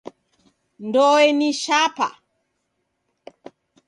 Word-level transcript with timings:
Ndoe 0.85 1.27
ni 1.37 1.49
shapa. 1.63 2.07